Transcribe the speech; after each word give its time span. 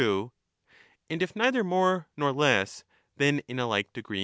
other 0.03 0.09
in 0.23 0.29
And 1.11 1.21
if 1.21 1.35
neither 1.35 1.63
more 1.63 2.07
nor 2.17 2.31
less, 2.31 2.83
then 3.17 3.43
in 3.47 3.59
a 3.59 3.67
like 3.67 3.93
degree 3.93 4.19